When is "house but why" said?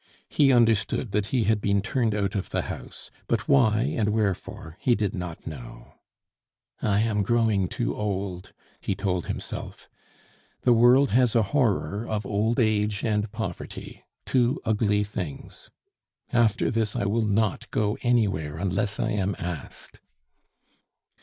2.63-3.81